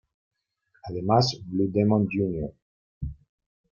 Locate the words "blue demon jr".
1.45-2.51